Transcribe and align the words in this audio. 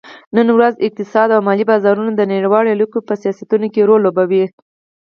نن 0.35 0.47
ورځ 0.57 0.73
اقتصاد 0.87 1.27
او 1.35 1.39
مالي 1.47 1.65
بازارونه 1.71 2.11
د 2.15 2.21
نړیوالو 2.31 2.73
اړیکو 2.75 2.97
په 3.07 3.13
سیاستونو 3.21 3.67
کې 3.73 3.87
رول 3.87 3.99
لوبوي 4.03 4.43